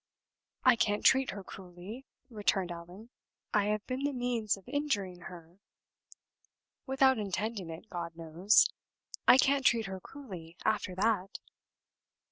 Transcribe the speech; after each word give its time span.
"I 0.63 0.75
can't 0.75 1.05
treat 1.05 1.29
her 1.29 1.43
cruelly," 1.43 2.07
returned 2.31 2.71
Allan. 2.71 3.11
"I 3.53 3.65
have 3.65 3.85
been 3.85 4.03
the 4.03 4.13
means 4.13 4.57
of 4.57 4.67
injuring 4.67 5.19
her 5.29 5.59
without 6.87 7.19
intending 7.19 7.69
it, 7.69 7.87
God 7.87 8.15
knows! 8.15 8.67
I 9.27 9.37
can't 9.37 9.63
treat 9.63 9.85
her 9.85 9.99
cruelly 9.99 10.57
after 10.65 10.95
that!" 10.95 11.37